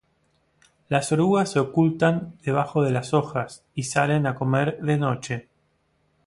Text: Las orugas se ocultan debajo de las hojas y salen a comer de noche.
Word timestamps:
Las 0.89 1.11
orugas 1.11 1.51
se 1.51 1.59
ocultan 1.59 2.33
debajo 2.43 2.81
de 2.81 2.89
las 2.89 3.13
hojas 3.13 3.65
y 3.75 3.83
salen 3.83 4.25
a 4.25 4.33
comer 4.33 4.79
de 4.81 4.97
noche. 4.97 5.47